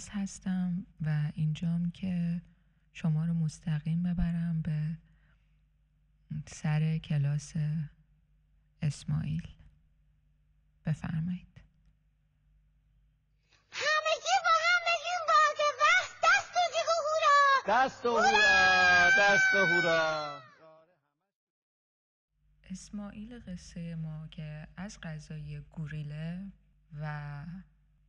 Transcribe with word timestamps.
من 0.00 0.06
گس 0.06 0.08
هستم 0.12 0.86
و 1.00 1.32
اینجام 1.34 1.90
که 1.90 2.42
شما 2.92 3.24
رو 3.24 3.34
مستقیم 3.34 4.02
ببرم 4.02 4.62
به 4.62 4.98
سر 6.46 6.98
کلاس 6.98 7.52
اسماعیل. 8.82 9.48
بفرمایید. 10.86 11.60
همگی 13.72 14.36
با 14.44 14.56
هم 14.64 14.80
بگیم 14.86 15.22
باز 15.28 15.58
وقت 15.80 16.16
دست 16.24 16.50
و 16.56 16.60
جیغ 16.74 16.88
و 16.88 16.98
هورا. 17.06 17.84
دست 17.84 18.06
و 18.06 18.08
هورا 18.08 19.10
دست 19.18 19.54
و 19.54 19.66
هورا. 19.66 20.42
اسماعیل 22.70 23.40
قصه 23.40 23.94
ما 23.94 24.28
که 24.30 24.68
از 24.76 25.00
غذای 25.00 25.60
گوریله 25.60 26.52
و 27.00 27.44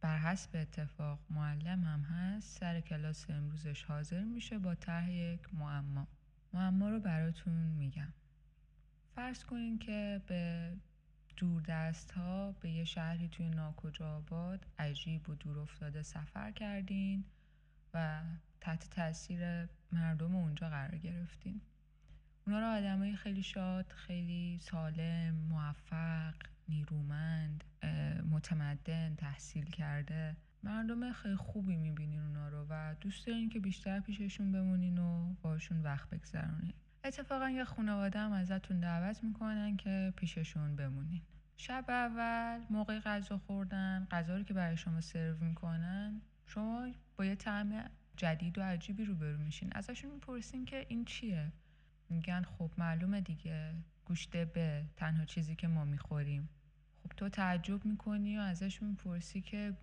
بر 0.01 0.17
حسب 0.17 0.49
اتفاق 0.53 1.19
معلم 1.29 1.83
هم 1.83 2.01
هست 2.01 2.59
سر 2.59 2.81
کلاس 2.81 3.29
امروزش 3.29 3.83
حاضر 3.83 4.23
میشه 4.23 4.59
با 4.59 4.75
طرح 4.75 5.11
یک 5.11 5.53
معما. 5.53 6.07
معما 6.53 6.89
رو 6.89 6.99
براتون 6.99 7.53
میگم. 7.53 8.13
فرض 9.15 9.43
کنین 9.43 9.79
که 9.79 10.21
به 10.27 10.73
دوردست 11.37 12.11
ها 12.11 12.51
به 12.51 12.69
یه 12.69 12.85
شهری 12.85 13.27
توی 13.27 13.49
ناکجا 13.49 14.17
آباد 14.17 14.65
عجیب 14.79 15.29
و 15.29 15.35
دور 15.35 15.59
افتاده 15.59 16.03
سفر 16.03 16.51
کردین 16.51 17.25
و 17.93 18.21
تحت 18.61 18.89
تاثیر 18.89 19.67
مردم 19.91 20.35
اونجا 20.35 20.69
قرار 20.69 20.97
گرفتین. 20.97 21.61
اونا 22.47 22.59
رو 22.59 22.65
آدمای 22.65 23.15
خیلی 23.15 23.43
شاد 23.43 23.91
خیلی 23.91 24.59
سالم 24.59 25.35
موفق 25.35 26.33
نیرومند 26.69 27.63
متمدن 28.31 29.15
تحصیل 29.15 29.65
کرده. 29.65 30.35
مردم 30.63 31.11
خیلی 31.11 31.35
خوبی 31.35 31.75
می‌بینین 31.75 32.21
اونا 32.21 32.49
رو 32.49 32.65
و 32.69 32.95
دوست 33.01 33.27
دارین 33.27 33.49
که 33.49 33.59
بیشتر 33.59 33.99
پیششون 33.99 34.51
بمونین 34.51 34.97
و 34.97 35.33
باشون 35.41 35.83
وقت 35.83 36.09
بگذرونین. 36.09 36.73
اتفاقا 37.03 37.49
یه 37.49 37.63
خانواده 37.63 38.19
هم 38.19 38.31
ازتون 38.31 38.79
دعوت 38.79 39.23
می‌کنن 39.23 39.77
که 39.77 40.13
پیششون 40.15 40.75
بمونین. 40.75 41.21
شب 41.57 41.85
اول 41.89 42.59
موقع 42.69 42.99
غذا 42.99 43.37
خوردن 43.37 44.07
غذا 44.11 44.37
رو 44.37 44.43
که 44.43 44.53
برای 44.53 44.77
شما 44.77 45.01
سرو 45.01 45.37
می‌کنن 45.43 46.21
شما 46.45 46.91
با 47.17 47.25
یه 47.25 47.35
طعم 47.35 47.89
جدید 48.17 48.57
و 48.57 48.61
عجیبی 48.61 49.05
روبرو 49.05 49.37
میشین. 49.37 49.69
ازشون 49.75 50.11
می‌پرسین 50.11 50.65
که 50.65 50.85
این 50.89 51.05
چیه؟ 51.05 51.51
میگن 52.09 52.41
خب 52.41 52.71
معلومه 52.77 53.21
دیگه. 53.21 53.75
گوشت 54.11 54.37
به 54.37 54.83
تنها 54.97 55.25
چیزی 55.25 55.55
که 55.55 55.67
ما 55.67 55.85
می‌خوریم. 55.85 56.49
خب 57.03 57.09
تو 57.17 57.29
تعجب 57.29 57.85
می‌کنی 57.85 58.37
و 58.37 58.41
ازش 58.41 58.81
می‌پرسی 58.81 59.41
که 59.41 59.73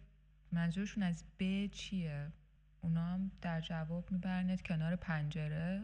منظورشون 0.53 1.03
از 1.03 1.25
به 1.39 1.69
چیه؟ 1.73 2.33
اونا 2.81 3.07
هم 3.07 3.31
در 3.43 3.61
جواب 3.61 4.13
میبرنت 4.13 4.63
کنار 4.63 4.97
پنجره. 4.97 5.83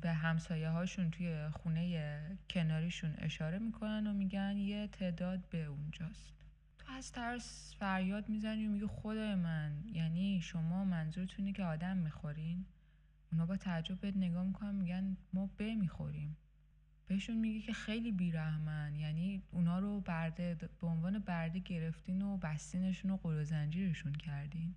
به 0.00 0.12
همسایه 0.12 0.68
هاشون 0.68 1.10
توی 1.10 1.48
خونه 1.48 2.38
کناریشون 2.50 3.14
اشاره 3.18 3.58
می‌کنن 3.58 4.06
و 4.06 4.12
میگن 4.12 4.56
یه 4.56 4.86
تعداد 4.86 5.48
به 5.50 5.64
اونجاست. 5.64 6.32
تو 6.78 6.92
از 6.92 7.12
ترس 7.12 7.74
فریاد 7.78 8.28
می‌زنی 8.28 8.66
و 8.66 8.70
میگی 8.70 8.86
خدای 8.86 9.34
من 9.34 9.72
یعنی 9.92 10.40
شما 10.40 10.84
منظورتونه 10.84 11.52
که 11.52 11.64
آدم 11.64 11.96
می‌خورین؟ 11.96 12.66
اونا 13.32 13.46
با 13.46 13.56
تعجب 13.56 14.00
بهت 14.00 14.16
نگاه 14.16 14.44
می‌کنن 14.44 14.74
میگن 14.74 15.16
ما 15.32 15.50
به 15.56 15.74
می‌خوریم. 15.74 16.36
بهشون 17.08 17.36
میگی 17.36 17.60
که 17.60 17.72
خیلی 17.72 18.12
بیرحمن. 18.12 18.94
یعنی 18.94 19.42
اونا 19.50 19.78
رو 19.78 20.00
برده 20.00 20.54
به 20.54 20.86
عنوان 20.86 21.18
برده 21.18 21.58
گرفتین 21.58 22.22
و 22.22 22.36
بستینشون 22.36 23.10
و 23.10 23.16
قل 23.16 23.42
زنجیرشون 23.44 24.12
کردین. 24.12 24.74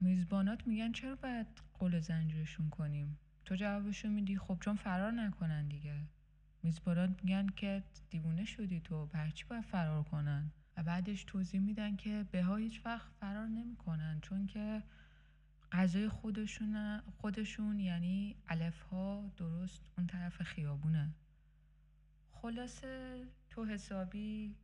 میزبانات 0.00 0.66
میگن 0.66 0.92
چرا 0.92 1.16
باید 1.16 1.46
قل 1.78 2.00
زنجیرشون 2.00 2.70
کنیم؟ 2.70 3.18
تو 3.44 3.54
جوابشون 3.54 4.12
میدی 4.12 4.38
خب 4.38 4.58
چون 4.60 4.76
فرار 4.76 5.12
نکنن 5.12 5.68
دیگه. 5.68 6.00
میزبانات 6.62 7.10
میگن 7.22 7.46
که 7.46 7.82
دیوونه 8.10 8.44
شدی 8.44 8.80
تو 8.80 9.06
بر 9.06 9.30
چی 9.30 9.44
باید 9.48 9.64
فرار 9.64 10.02
کنن؟ 10.02 10.50
و 10.76 10.82
بعدش 10.82 11.24
توضیح 11.24 11.60
میدن 11.60 11.96
که 11.96 12.26
به 12.30 12.42
ها 12.42 12.56
هیچ 12.56 12.80
وقت 12.84 13.12
فرار 13.20 13.46
نمی‌کنن 13.46 14.20
چون 14.22 14.46
که 14.46 14.82
غذای 15.72 16.08
خودشون 16.08 17.00
خودشون 17.00 17.80
یعنی 17.80 18.36
الف 18.48 18.80
ها 18.80 19.32
درست 19.36 19.82
اون 19.98 20.06
طرف 20.06 20.42
خیابونه. 20.42 21.10
خلاصه 22.42 23.24
تو 23.50 23.64
حسابی 23.64 24.56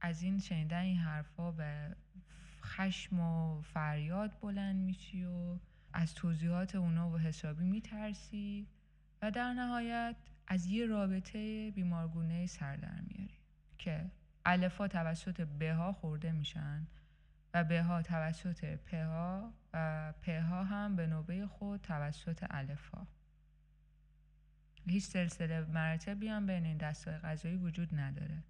از 0.00 0.22
این 0.22 0.38
شنیدن 0.38 0.80
این 0.80 0.96
حرفا 0.96 1.50
به 1.50 1.96
خشم 2.62 3.20
و 3.20 3.60
فریاد 3.60 4.40
بلند 4.40 4.76
میشی 4.76 5.24
و 5.24 5.58
از 5.92 6.14
توضیحات 6.14 6.74
اونا 6.74 7.10
و 7.10 7.18
حسابی 7.18 7.64
میترسی 7.64 8.68
و 9.22 9.30
در 9.30 9.52
نهایت 9.52 10.16
از 10.46 10.66
یه 10.66 10.86
رابطه 10.86 11.70
بیمارگونه 11.70 12.46
سر 12.46 12.76
در 12.76 13.00
میاری 13.00 13.38
که 13.78 14.10
الفا 14.46 14.88
توسط 14.88 15.40
بها 15.40 15.92
خورده 15.92 16.32
میشن 16.32 16.86
و 17.54 17.64
بها 17.64 18.02
توسط 18.02 18.64
پها 18.64 19.52
و 19.72 20.12
پها 20.22 20.64
هم 20.64 20.96
به 20.96 21.06
نوبه 21.06 21.46
خود 21.46 21.80
توسط 21.80 22.46
الفا. 22.50 23.06
هیچ 24.86 25.04
سلسله 25.04 25.60
مراتبی 25.60 26.28
هم 26.28 26.46
بین 26.46 26.64
این 26.64 26.76
دستای 26.76 27.18
غذایی 27.18 27.56
وجود 27.56 27.94
نداره. 27.94 28.42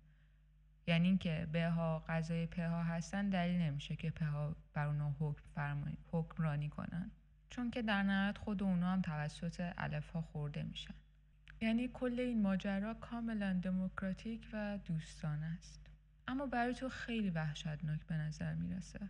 یعنی 0.87 1.09
اینکه 1.09 1.49
بها 1.53 2.05
غذای 2.09 2.47
پها 2.47 2.83
هستن 2.83 3.29
دلیل 3.29 3.61
نمیشه 3.61 3.97
که 3.97 4.11
پها 4.11 4.57
بر 4.75 4.87
اونا 4.87 5.17
حکم 5.21 5.43
فرمایی 5.55 5.99
حکمرانی 6.13 6.69
کنن. 6.69 7.11
چون 7.51 7.71
که 7.71 7.83
در 7.83 8.03
نهایت 8.03 8.39
خود 8.39 8.63
اونا 8.63 8.93
هم 8.93 9.03
توسط 9.03 9.73
الفا 9.79 10.21
خورده 10.21 10.63
میشن. 10.63 10.95
یعنی 11.61 11.89
کل 11.89 12.21
این 12.21 12.43
ماجرا 12.43 12.95
کاملا 12.95 13.53
دموکراتیک 13.53 14.49
و 14.53 14.79
دوستانه 14.85 15.47
است. 15.47 15.87
اما 16.29 16.47
برای 16.47 16.75
تو 16.75 16.89
خیلی 16.89 17.31
وحشتناک 17.31 18.07
به 18.07 18.15
نظر 18.15 18.55
می‌رسه. 18.55 19.01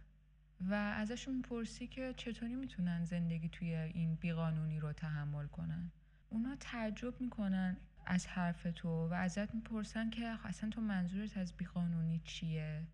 و 0.60 0.74
ازشون 0.74 1.36
می‌پرسی 1.36 1.86
که 1.86 2.14
چطوری 2.16 2.54
می‌تونن 2.54 3.04
زندگی 3.04 3.48
توی 3.48 3.74
این 3.74 4.14
بیقانونی 4.14 4.80
رو 4.80 4.92
تحمل 4.92 5.46
کنن. 5.46 5.90
اونا 6.34 6.56
تعجب 6.60 7.20
می‌کنن 7.20 7.76
از 8.06 8.26
حرف 8.26 8.66
تو 8.74 9.08
و 9.08 9.12
ازت 9.12 9.54
می‌پرسن 9.54 10.10
که 10.10 10.38
اصلا 10.44 10.70
تو 10.70 10.80
منظورت 10.80 11.36
از 11.36 11.52
بیقانونی 11.56 12.20
چیه؟ 12.24 12.86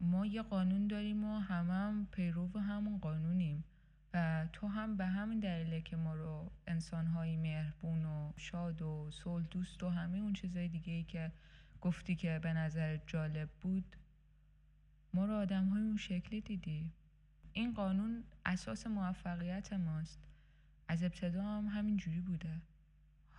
ما 0.00 0.26
یه 0.26 0.42
قانون 0.42 0.86
داریم 0.86 1.24
و 1.24 1.38
همه 1.38 1.72
هم 1.72 2.06
پیرو 2.12 2.58
همون 2.58 2.98
قانونیم 2.98 3.64
و 4.14 4.46
تو 4.52 4.66
هم 4.66 4.96
به 4.96 5.06
همین 5.06 5.40
دلیله 5.40 5.80
که 5.80 5.96
ما 5.96 6.14
رو 6.14 6.52
انسانهایی 6.66 7.36
مهربون 7.36 8.04
و 8.04 8.32
شاد 8.36 8.82
و 8.82 9.10
صلح 9.10 9.46
دوست 9.50 9.82
و 9.82 9.88
همه 9.88 10.18
اون 10.18 10.32
چیزای 10.32 10.68
دیگه 10.68 10.92
ای 10.92 11.04
که 11.04 11.32
گفتی 11.80 12.16
که 12.16 12.40
به 12.42 12.52
نظر 12.52 12.96
جالب 13.06 13.48
بود 13.60 13.96
ما 15.14 15.24
رو 15.24 15.34
آدم 15.34 15.68
های 15.68 15.82
اون 15.82 15.96
شکلی 15.96 16.40
دیدی. 16.40 16.92
این 17.52 17.74
قانون 17.74 18.24
اساس 18.46 18.86
موفقیت 18.86 19.72
ماست. 19.72 20.28
از 20.88 21.02
ابتدا 21.02 21.42
هم 21.42 21.66
همین 21.66 21.96
جوری 21.96 22.20
بوده. 22.20 22.60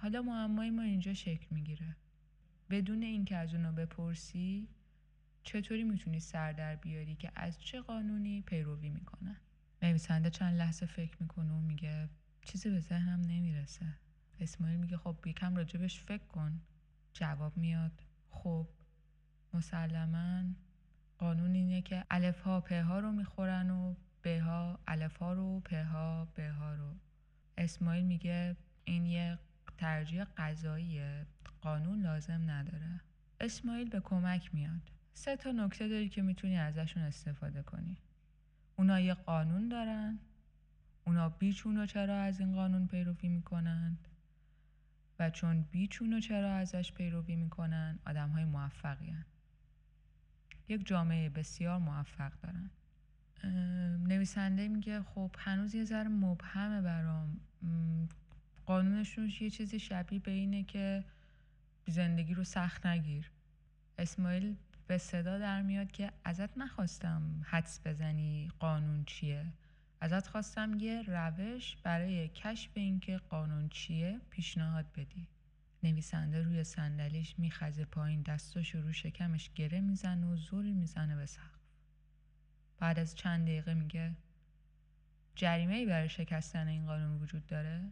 حالا 0.01 0.21
معمای 0.21 0.69
ما 0.69 0.81
اینجا 0.81 1.13
شکل 1.13 1.47
می‌گیره. 1.51 1.95
بدون 2.69 3.03
اینکه 3.03 3.35
از 3.37 3.53
اونا 3.53 3.71
بپرسی 3.71 4.67
چطوری 5.43 5.83
می‌تونی 5.83 6.19
سر 6.19 6.51
در 6.51 6.75
بیاری 6.75 7.15
که 7.15 7.31
از 7.35 7.61
چه 7.61 7.81
قانونی 7.81 8.41
پیروی 8.41 8.89
می‌کنن؟ 8.89 9.37
نویسنده 9.81 10.29
چند 10.29 10.57
لحظه 10.57 10.85
فکر 10.85 11.17
می‌کنه 11.19 11.53
و 11.53 11.59
میگه 11.59 12.09
چیزی 12.45 12.69
به 12.69 12.79
ذهنم 12.79 13.21
نمی‌رسه. 13.21 13.85
اسماعیل 14.39 14.79
میگه 14.79 14.97
خب 14.97 15.17
یکم 15.25 15.55
راجبش 15.55 15.99
فکر 15.99 16.23
کن. 16.23 16.61
جواب 17.13 17.57
میاد 17.57 18.03
خب 18.29 18.67
مسلما 19.53 20.43
قانون 21.17 21.55
اینه 21.55 21.81
که 21.81 22.05
الف 22.11 22.41
ها 22.41 22.61
پ 22.61 22.71
ها 22.71 22.99
رو 22.99 23.11
می‌خورن 23.11 23.69
و 23.69 23.95
ب 24.23 24.27
ها 24.27 24.79
الف 24.87 25.17
ها 25.17 25.33
رو 25.33 25.59
پ 25.59 25.73
ها 25.73 26.25
ب 26.25 26.39
ها 26.39 26.75
رو. 26.75 26.95
اسماعیل 27.57 28.05
میگه 28.05 28.55
این 28.83 29.05
یه 29.05 29.39
ترجیح 29.79 30.23
قضاییه 30.23 31.25
قانون 31.61 32.01
لازم 32.01 32.49
نداره. 32.49 33.01
اسماعیل 33.39 33.89
به 33.89 33.99
کمک 33.99 34.55
میاد. 34.55 34.91
سه 35.13 35.35
تا 35.37 35.51
نکته 35.51 35.87
داری 35.87 36.09
که 36.09 36.21
می‌تونی 36.21 36.57
ازشون 36.57 37.03
استفاده 37.03 37.63
کنی. 37.63 37.97
اونا 38.75 38.99
یه 38.99 39.13
قانون 39.13 39.69
دارن. 39.69 40.19
اونا 41.05 41.29
بیچون 41.29 41.77
و 41.77 41.85
چرا 41.85 42.21
از 42.21 42.39
این 42.39 42.55
قانون 42.55 42.87
پیروی 42.87 43.29
می‌کنند 43.29 44.07
و 45.19 45.29
چون 45.29 45.61
بیچون 45.61 46.13
و 46.13 46.19
چرا 46.19 46.53
ازش 46.53 46.91
پیروی 46.91 47.35
می‌کنن 47.35 47.99
آدم 48.05 48.29
های 48.29 48.45
موفقی 48.45 49.09
هن. 49.09 49.25
یک 50.67 50.87
جامعه 50.87 51.29
بسیار 51.29 51.77
موفق 51.77 52.31
دارن. 52.41 52.69
نویسنده 54.07 54.67
میگه 54.67 55.01
خب 55.03 55.35
هنوز 55.37 55.75
یه 55.75 55.83
ذره 55.83 56.07
مبهمه 56.07 56.81
برام. 56.81 57.39
قانونشون 58.69 59.31
یه 59.41 59.49
چیزی 59.49 59.79
شبیه 59.79 60.19
به 60.19 60.31
اینه 60.31 60.63
که 60.63 61.03
زندگی 61.87 62.33
رو 62.33 62.43
سخت 62.43 62.85
نگیر. 62.85 63.31
اسماعیل 63.97 64.55
به 64.87 64.97
صدا 64.97 65.39
در 65.39 65.61
میاد 65.61 65.91
که 65.91 66.11
ازت 66.23 66.57
نخواستم 66.57 67.21
حدس 67.43 67.79
بزنی 67.85 68.51
قانون 68.59 69.03
چیه. 69.05 69.45
ازت 70.01 70.27
خواستم 70.27 70.79
یه 70.79 71.01
روش 71.07 71.77
برای 71.83 72.27
کشف 72.27 72.71
اینکه 72.73 73.17
قانون 73.17 73.69
چیه 73.69 74.19
پیشنهاد 74.29 74.85
بدی. 74.95 75.27
نویسنده 75.83 76.43
روی 76.43 76.63
صندلیش 76.63 77.35
میخزه 77.37 77.85
پایین 77.85 78.21
دستاش 78.21 78.75
رو 78.75 78.93
شکمش 78.93 79.49
گره 79.55 79.81
می‌زنه 79.81 80.27
و 80.27 80.37
زل 80.37 80.71
می‌زنه 80.71 81.15
به 81.15 81.25
سقف. 81.25 81.59
بعد 82.79 82.99
از 82.99 83.15
چند 83.15 83.45
دقیقه 83.45 83.73
میگه 83.73 84.15
جریمه 85.35 85.75
ای 85.75 85.85
برای 85.85 86.09
شکستن 86.09 86.67
این 86.67 86.85
قانون 86.85 87.21
وجود 87.21 87.47
داره؟ 87.47 87.91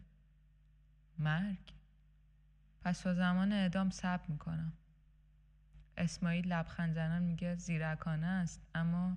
مرگ. 1.18 1.72
پس 2.82 3.00
تا 3.00 3.14
زمان 3.14 3.52
اعدام 3.52 3.90
صبر 3.90 4.24
می‌کنم. 4.28 4.72
اسماعیل 5.96 6.52
لبخند 6.52 6.94
زنان 6.94 7.22
میگه 7.22 7.54
زیرکانه 7.54 8.26
است 8.26 8.62
اما 8.74 9.16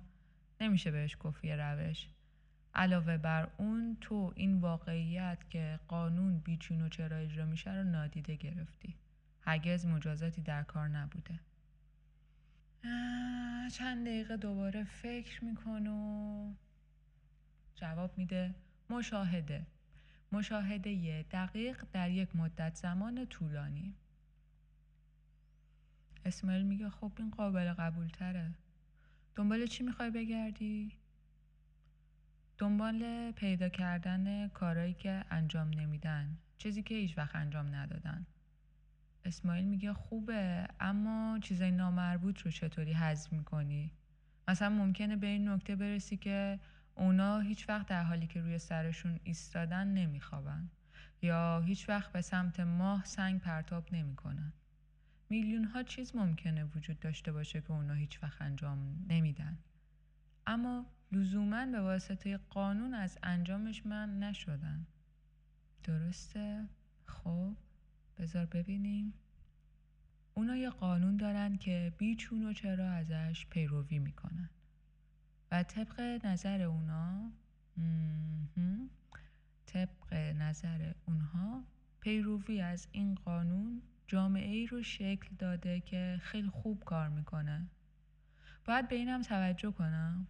نمیشه 0.60 0.90
بهش 0.90 1.16
گفت 1.20 1.44
یه 1.44 1.56
روش. 1.56 2.08
علاوه 2.74 3.16
بر 3.16 3.48
اون 3.56 3.96
تو 4.00 4.32
این 4.36 4.60
واقعیت 4.60 5.50
که 5.50 5.80
قانون 5.88 6.38
بیچون 6.38 6.82
و 6.82 6.88
چرا 6.88 7.16
اجرا 7.16 7.46
میشه 7.46 7.74
رو 7.74 7.84
نادیده 7.84 8.36
گرفتی. 8.36 8.96
هرگز 9.40 9.86
مجازاتی 9.86 10.42
در 10.42 10.62
کار 10.62 10.88
نبوده. 10.88 11.40
چند 13.72 14.06
دقیقه 14.06 14.36
دوباره 14.36 14.84
فکر 14.84 15.44
میکن 15.44 15.86
و 15.86 16.54
جواب 17.74 18.18
میده 18.18 18.54
مشاهده. 18.90 19.66
مشاهده 20.32 21.22
دقیق 21.30 21.84
در 21.92 22.10
یک 22.10 22.36
مدت 22.36 22.74
زمان 22.74 23.26
طولانی. 23.26 23.94
اسماعیل 26.24 26.62
میگه 26.62 26.90
خب 26.90 27.12
این 27.18 27.30
قابل 27.30 27.72
قبول 27.72 28.08
تره 28.08 28.54
دنبال 29.34 29.66
چی 29.66 29.82
می‌خوای 29.84 30.10
بگردی؟ 30.10 30.92
دنبال 32.58 33.30
پیدا 33.30 33.68
کردن 33.68 34.48
کارایی 34.48 34.94
که 34.94 35.24
انجام 35.30 35.70
نمیدن 35.70 36.38
چیزی 36.58 36.82
که 36.82 36.94
هیچ 36.94 37.18
وقت 37.18 37.36
انجام 37.36 37.74
ندادن. 37.74 38.26
اسماعیل 39.24 39.64
میگه 39.64 39.92
خوبه 39.92 40.68
اما 40.80 41.38
چیزای 41.42 41.70
نامربوط 41.70 42.40
رو 42.40 42.50
چطوری 42.50 42.92
حذف 42.92 43.32
می‌کنی؟ 43.32 43.92
مثلا 44.48 44.68
ممکنه 44.68 45.16
به 45.16 45.26
این 45.26 45.48
نکته 45.48 45.76
برسی 45.76 46.16
که 46.16 46.60
اونا 46.94 47.40
هیچ 47.40 47.68
وقت 47.68 47.86
در 47.86 48.02
حالی 48.02 48.26
که 48.26 48.40
روی 48.40 48.58
سرشون 48.58 49.20
ایستادن 49.24 49.86
نمیخوابن. 49.86 50.70
یا 51.22 51.60
هیچ 51.60 51.88
وقت 51.88 52.12
به 52.12 52.20
سمت 52.20 52.60
ماه 52.60 53.04
سنگ 53.04 53.40
پرتاب 53.40 53.94
نمی‌کنن. 53.94 54.52
میلیون 55.28 55.64
ها 55.64 55.82
چیز 55.82 56.16
ممکنه 56.16 56.64
وجود 56.64 57.00
داشته 57.00 57.32
باشه 57.32 57.60
که 57.60 57.70
اونا 57.70 57.94
هیچ 57.94 58.22
وقت 58.22 58.42
انجام 58.42 59.06
نمیدن. 59.08 59.58
اما 60.46 60.86
لزوما 61.12 61.66
به 61.66 61.80
واسطه 61.80 62.36
قانون 62.36 62.94
از 62.94 63.18
انجامش 63.22 63.86
من 63.86 64.18
نشدن. 64.18 64.86
درسته؟ 65.84 66.68
خب 67.06 67.56
بذار 68.18 68.46
ببینیم. 68.46 69.12
اونا 70.34 70.56
یه 70.56 70.70
قانون 70.70 71.16
دارن 71.16 71.56
که 71.56 71.92
بیچون 71.98 72.46
و 72.46 72.52
چرا 72.52 72.90
ازش 72.90 73.46
پیروی 73.50 73.98
می‌کنن. 73.98 74.50
و 75.52 75.62
طبق 75.62 76.00
نظر 76.26 76.62
اونا 76.62 77.32
طبق 79.66 80.14
نظر 80.14 80.92
اونها 81.06 81.64
پیروی 82.00 82.60
از 82.60 82.88
این 82.92 83.14
قانون 83.14 83.82
جامعه 84.06 84.54
ای 84.54 84.66
رو 84.66 84.82
شکل 84.82 85.36
داده 85.38 85.80
که 85.80 86.18
خیلی 86.22 86.48
خوب 86.50 86.84
کار 86.84 87.08
می‌کنه. 87.08 87.66
باید 88.64 88.88
به 88.88 88.96
اینم 88.96 89.22
توجه 89.22 89.70
کنم. 89.70 90.26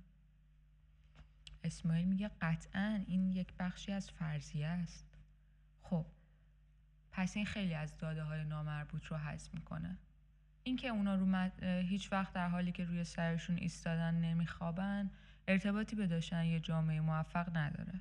اسماعیل 1.65 2.09
میگه 2.09 2.31
قطعا 2.41 3.05
این 3.07 3.29
یک 3.29 3.55
بخشی 3.59 3.93
از 3.93 4.11
فرضیه 4.11 4.67
است. 4.67 5.19
خب 5.83 6.07
پس 7.13 7.37
این 7.37 7.47
خیلی 7.47 7.75
از 7.75 7.99
داده 7.99 8.23
های 8.23 8.45
نامربوط 8.45 9.05
رو 9.05 9.17
حذف 9.17 9.55
می‌کنه. 9.55 9.99
اینکه 10.65 10.89
اونا 10.89 11.15
رو 11.15 11.51
هیچ 11.63 12.13
وقت 12.13 12.33
در 12.33 12.49
حالی 12.49 12.73
که 12.73 12.85
روی 12.85 13.05
سرشون 13.05 13.57
ایستادن 13.57 14.15
نمیخوابن 14.15 15.11
ارتباطی 15.49 15.97
به 15.97 16.07
داشتن 16.07 16.45
یه 16.45 16.61
جامعه 16.61 17.01
موفق 17.01 17.57
نداره. 17.57 18.01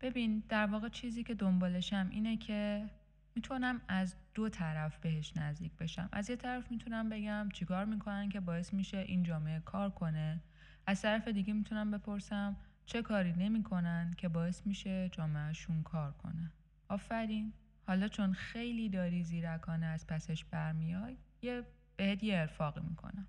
ببین 0.00 0.42
در 0.48 0.66
واقع 0.66 0.88
چیزی 0.88 1.22
که 1.22 1.34
دنبالشم 1.34 2.08
اینه 2.10 2.36
که 2.36 2.90
می‌تونم 3.34 3.80
از 3.88 4.16
دو 4.34 4.48
طرف 4.48 4.98
بهش 4.98 5.36
نزدیک 5.36 5.72
بشم. 5.76 6.08
از 6.12 6.30
یه 6.30 6.36
طرف 6.36 6.70
می‌تونم 6.70 7.08
بگم 7.08 7.48
چیکار 7.52 7.84
می‌کنن 7.84 8.28
که 8.28 8.40
باعث 8.40 8.74
میشه 8.74 8.98
این 8.98 9.22
جامعه 9.22 9.60
کار 9.60 9.90
کنه. 9.90 10.40
از 10.86 11.02
طرف 11.02 11.28
دیگه 11.28 11.52
می‌تونم 11.52 11.90
بپرسم 11.90 12.56
چه 12.86 13.02
کاری 13.02 13.32
نمی‌کنن 13.32 14.14
که 14.16 14.28
باعث 14.28 14.66
میشه 14.66 15.08
جامعهشون 15.08 15.82
کار 15.82 16.12
کنه. 16.12 16.52
آفرین. 16.88 17.52
حالا 17.86 18.08
چون 18.08 18.32
خیلی 18.32 18.88
داری 18.88 19.24
زیرکانه 19.24 19.86
از 19.86 20.06
پسش 20.06 20.44
برمیای 20.44 21.16
یه 21.42 21.62
بهت 21.96 22.22
یه 22.24 22.38
ارفاقی 22.38 22.80
می‌کنم. 22.80 23.26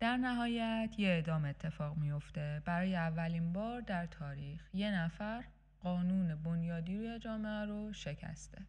در 0.00 0.16
نهایت 0.16 0.94
یه 0.98 1.08
اعدام 1.08 1.44
اتفاق 1.44 1.96
میفته 1.96 2.62
برای 2.64 2.96
اولین 2.96 3.52
بار 3.52 3.80
در 3.80 4.06
تاریخ 4.06 4.74
یه 4.74 4.90
نفر 4.90 5.44
قانون 5.80 6.34
بنیادی 6.42 6.98
روی 6.98 7.18
جامعه 7.18 7.64
رو 7.64 7.92
شکسته. 7.92 8.62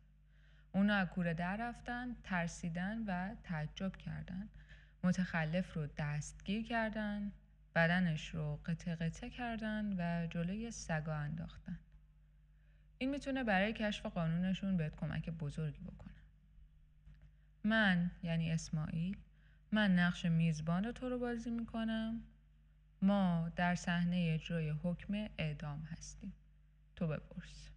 اونا 0.72 0.96
از 0.96 1.08
کوره 1.08 1.34
در 1.34 1.58
رفتن 1.58 2.16
ترسیدن 2.24 3.04
و 3.08 3.36
تعجب 3.44 3.96
کردن. 3.96 4.50
متخلف 5.04 5.74
رو 5.74 5.88
دستگیر 5.98 6.66
کردن 6.66 7.32
بدنش 7.76 8.30
رو 8.30 8.60
قطع 8.66 8.96
قطع 8.96 9.30
کردن 9.30 9.96
و 9.98 10.28
جلوی 10.28 10.72
سگا 10.72 11.16
انداختن. 11.16 11.80
این 12.98 13.10
می‌تونه 13.10 13.44
برای 13.44 13.74
کشف 13.74 14.06
قانونشون 14.06 14.78
بهت 14.78 14.96
کمک 14.96 15.30
بزرگی 15.30 15.80
بکنه. 15.80 16.17
من 17.68 18.12
یعنی 18.24 18.52
اسماعیل 18.52 19.18
من 19.72 20.00
نقش 20.00 20.26
میزبان 20.26 20.92
تو 20.92 21.10
رو 21.10 21.20
بازی 21.20 21.50
می‌کنم. 21.50 22.24
ما 23.02 23.52
در 23.56 23.76
صحنه 23.76 24.32
اجرای 24.34 24.70
حکم 24.70 25.28
اعدام 25.38 25.80
هستیم. 25.82 26.34
تو 26.96 27.08
بپرس. 27.08 27.70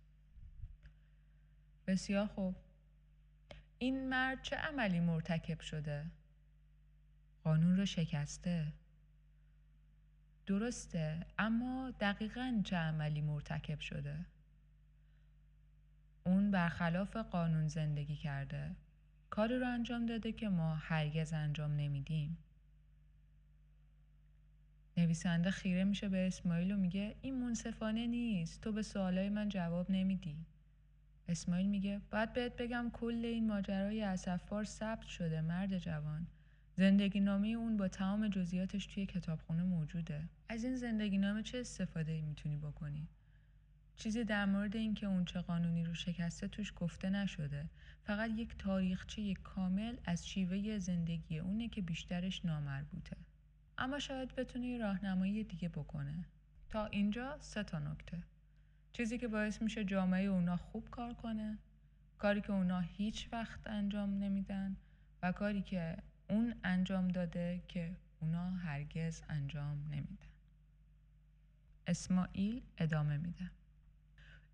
بسیار 1.87 2.27
خوب. 2.27 2.57
این 3.79 4.09
مرد 4.09 4.43
چه 4.43 4.57
عملی 4.57 5.01
مرتکب 5.01 5.61
شده؟ 5.61 6.07
قانون 7.45 7.77
رو 7.77 7.87
شکسته. 7.87 8.73
درسته 10.47 11.27
اما 11.39 11.91
دقیقا 12.01 12.63
چه 12.65 12.77
عملی 12.77 13.21
مرتکب 13.21 13.81
شده؟ 13.81 14.27
اون 16.25 16.51
برخلاف 16.51 17.17
قانون 17.17 17.69
زندگی 17.69 18.17
کرده. 18.17 18.77
کاری 19.31 19.59
رو 19.59 19.67
انجام 19.67 20.07
داده 20.07 20.33
که 20.33 20.49
ما 20.49 20.75
هرگز 20.75 21.33
انجام 21.33 21.73
نمیدیم. 21.73 22.39
نویسنده 24.97 25.51
خیره 25.51 25.85
میشه 25.85 26.09
به 26.09 26.27
اسماعیل 26.27 26.73
و 26.73 26.77
میگه 26.77 27.17
این 27.23 27.35
منصفانه 27.35 28.07
نیست 28.07 28.61
تو 28.61 28.73
به 28.73 28.83
سوالای 28.83 29.29
من 29.29 29.49
جواب 29.49 29.91
نمیدی. 29.91 30.37
اسماعیل 31.29 31.67
میگه 31.67 32.01
باید 32.11 32.33
بهت 32.33 32.57
بگم 32.57 32.91
کل 32.93 33.25
این 33.25 33.47
ماجرای 33.47 34.03
اسفبار 34.03 34.65
ثبت 34.65 35.07
شده 35.07 35.41
مرد 35.41 35.79
جوان. 35.79 36.27
زندگی 36.77 37.21
نامه 37.21 37.49
اون 37.49 37.77
با 37.77 37.89
تمام 37.89 38.29
جزئیاتش 38.29 38.87
توی 38.87 39.07
کتابخونه 39.07 39.63
موجوده. 39.63 40.29
از 40.49 40.65
این 40.65 40.77
زندگی 40.77 41.19
نامه 41.19 41.43
چه 41.43 41.59
استفاده 41.59 42.21
می‌تونی 42.21 42.57
بکنی؟ 42.57 43.09
چیزی 44.01 44.25
در 44.25 44.45
مورد 44.45 44.77
اینکه 44.77 45.07
اون 45.07 45.25
چه 45.25 45.41
قانونی 45.41 45.85
رو 45.85 45.95
شکسته 45.95 46.49
توش 46.49 46.73
گفته 46.77 47.11
نشده. 47.11 47.69
فقط 48.03 48.31
یک 48.31 48.59
تاریخچه 48.59 49.35
کامل 49.35 49.97
از 50.05 50.29
شیوه 50.29 50.79
زندگی 50.79 51.39
اونه 51.39 51.69
که 51.69 51.83
بیشترش 51.83 52.45
نامربوطه. 52.45 53.17
اما 53.79 53.99
شاید 53.99 54.35
بتونه 54.35 54.67
یه 54.67 54.79
راهنمایی 54.79 55.45
دیگه 55.45 55.69
بکنه. 55.69 56.25
تا 56.69 56.87
اینجا 56.87 57.39
سه 57.41 57.63
تا 57.63 57.79
نکته. 57.79 58.23
چیزی 58.93 59.19
که 59.19 59.29
باعث 59.29 59.63
میشه 59.63 59.85
جامعه 59.85 60.25
اونا 60.25 60.57
خوب 60.57 60.91
کار 60.91 61.15
کنه 61.15 61.59
کاری 62.19 62.41
که 62.41 62.53
اونا 62.53 62.81
هیچ 62.81 63.29
وقت 63.33 63.67
انجام 63.67 64.19
نمیدن 64.19 64.77
و 65.23 65.33
کاری 65.33 65.63
که 65.63 65.97
اون 66.29 66.55
انجام 66.65 67.09
داده 67.09 67.63
که 67.69 67.97
اونا 68.21 68.51
هرگز 68.51 69.23
انجام 69.29 69.85
نمیدن. 69.91 70.31
اسماعیل 71.87 72.63
ادامه 72.79 73.17
میده. 73.17 73.51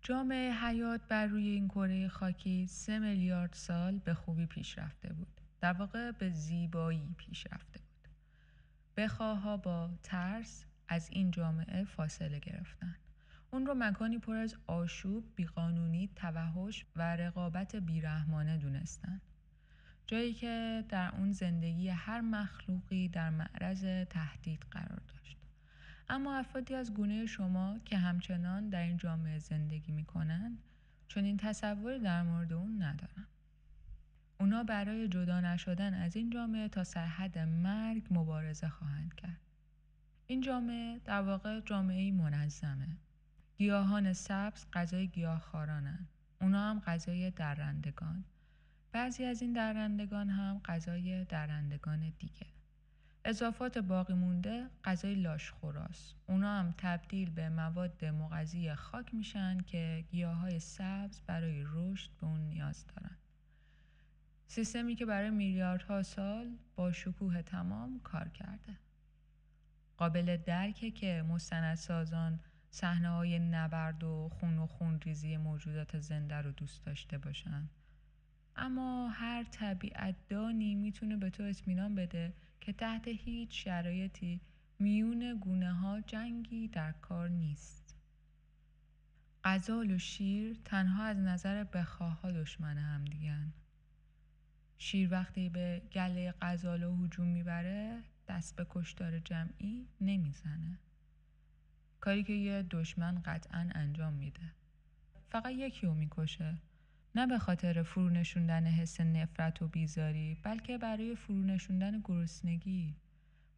جامعه 0.07 0.53
حیات 0.53 1.01
بر 1.07 1.25
روی 1.25 1.47
این 1.47 1.67
کره 1.67 2.07
خاکی 2.07 2.67
سه 2.67 2.99
میلیارد 2.99 3.53
سال 3.53 3.99
به 3.99 4.13
خوبی 4.13 4.45
پیش 4.45 4.77
رفته 4.77 5.13
بود. 5.13 5.41
در 5.61 5.73
واقع 5.73 6.11
به 6.11 6.29
زیبایی 6.29 7.15
پیش 7.17 7.47
رفته 7.51 7.79
بود. 7.79 8.09
بخواها 8.97 9.57
با 9.57 9.89
ترس 10.03 10.65
از 10.87 11.09
این 11.11 11.31
جامعه 11.31 11.83
فاصله 11.83 12.39
گرفتن. 12.39 12.95
اون 13.51 13.65
رو 13.65 13.73
مکانی 13.73 14.17
پر 14.19 14.35
از 14.35 14.55
آشوب، 14.67 15.23
بیقانونی، 15.35 16.09
توحش 16.15 16.85
و 16.95 17.15
رقابت 17.15 17.75
بیرحمانه 17.75 18.57
دونستن. 18.57 19.21
جایی 20.05 20.33
که 20.33 20.83
در 20.89 21.15
اون 21.15 21.31
زندگی 21.31 21.89
هر 21.89 22.21
مخلوقی 22.21 23.09
در 23.09 23.29
معرض 23.29 24.05
تهدید 24.09 24.65
قرار 24.71 25.01
داشت. 25.07 25.36
اما 26.09 26.35
افرادی 26.35 26.73
از 26.75 26.93
گونه 26.93 27.25
شما 27.25 27.79
که 27.85 27.97
همچنان 27.97 28.69
در 28.69 28.81
این 28.81 28.97
جامعه 28.97 29.39
زندگی 29.39 29.91
می‌کنن 29.91 30.57
چون 31.07 31.23
این 31.23 31.37
تصور 31.37 31.97
در 31.97 32.23
مورد 32.23 32.53
اون 32.53 32.81
ندارن. 32.81 33.27
اونا 34.39 34.63
برای 34.63 35.07
جدا 35.07 35.39
نشدن 35.39 35.93
از 35.93 36.15
این 36.15 36.29
جامعه 36.29 36.67
تا 36.67 36.83
سرحد 36.83 37.37
مرگ 37.37 38.07
مبارزه 38.11 38.69
خواهند 38.69 39.13
کرد. 39.13 39.39
این 40.27 40.41
جامعه 40.41 40.99
در 41.05 41.21
واقع 41.21 41.61
جامعه 41.61 42.11
منظمه. 42.11 42.97
گیاهان 43.57 44.13
سبز 44.13 44.65
غذای 44.73 45.07
گیاهخوارانن. 45.07 46.07
اونا 46.41 46.69
هم 46.69 46.79
غذای 46.79 47.31
درندگان. 47.31 48.23
بعضی 48.91 49.23
از 49.23 49.41
این 49.41 49.53
درندگان 49.53 50.29
هم 50.29 50.61
غذای 50.65 51.25
درندگان 51.25 52.13
دیگه. 52.19 52.45
اضافات 53.27 53.77
باقی 53.77 54.13
مونده 54.13 54.69
غذای 54.83 55.15
لاشخوراست. 55.15 56.15
اونا 56.27 56.59
هم 56.59 56.73
تبدیل 56.77 57.29
به 57.29 57.49
مواد 57.49 58.05
مغذی 58.05 58.73
خاک 58.73 59.13
میشن 59.13 59.59
که 59.59 60.05
گیاهای 60.11 60.59
سبز 60.59 61.21
برای 61.21 61.63
رشد 61.65 62.11
به 62.21 62.27
اون 62.27 62.39
نیاز 62.39 62.85
دارن. 62.87 63.17
سیستمی 64.47 64.95
که 64.95 65.05
برای 65.05 65.29
میلیاردها 65.29 66.03
سال 66.03 66.57
با 66.75 66.91
شکوه 66.91 67.41
تمام 67.41 67.99
کار 68.03 68.27
کرده. 68.27 68.77
قابل 69.97 70.37
درکه 70.37 70.91
که 70.91 71.25
مستندسازان 71.29 72.39
صحنه 72.71 73.09
های 73.09 73.39
نبرد 73.39 74.03
و 74.03 74.29
خون 74.29 74.57
و 74.57 74.67
خون 74.67 75.01
ریزی 75.01 75.37
موجودات 75.37 75.99
زنده 75.99 76.35
رو 76.35 76.51
دوست 76.51 76.85
داشته 76.85 77.17
باشن. 77.17 77.69
اما 78.55 79.09
هر 79.09 79.43
طبیعت 79.43 80.15
دانی 80.29 80.75
می‌تونه 80.75 81.17
به 81.17 81.29
تو 81.29 81.43
اطمینان 81.43 81.95
بده 81.95 82.33
که 82.67 82.73
تحت 82.73 83.07
هیچ 83.07 83.63
شرایطی 83.63 84.41
میون 84.79 85.39
گونه 85.39 85.73
ها 85.73 86.01
جنگی 86.01 86.67
در 86.67 86.91
کار 86.91 87.29
نیست. 87.29 87.95
غزال 89.43 89.91
و 89.91 89.97
شیر 89.97 90.59
تنها 90.65 91.03
از 91.03 91.17
نظر 91.17 91.63
بخواها 91.63 92.31
دشمن 92.31 92.77
هم 92.77 93.05
دیگن. 93.05 93.53
شیر 94.77 95.11
وقتی 95.11 95.49
به 95.49 95.81
گله 95.93 96.33
غزال 96.41 96.83
و 96.83 97.05
هجوم 97.05 97.27
می‌بره 97.27 98.03
دست 98.27 98.55
به 98.55 98.67
کشتار 98.69 99.19
جمعی 99.19 99.87
نمی‌زنه. 100.01 100.79
کاری 101.99 102.23
که 102.23 102.33
یه 102.33 102.63
دشمن 102.63 103.21
قطعا 103.25 103.69
انجام 103.75 104.13
میده. 104.13 104.51
فقط 105.29 105.51
یکی 105.51 105.87
رو 105.87 105.93
می‌کشه. 105.93 106.57
نه 107.17 107.27
به 107.27 107.39
خاطر 107.39 107.83
فرونشوندن 107.83 108.65
حس 108.65 109.01
نفرت 109.01 109.61
و 109.61 109.67
بیزاری 109.67 110.37
بلکه 110.43 110.77
برای 110.77 111.15
فرونشوندن 111.15 112.01
گرسنگی. 112.03 112.95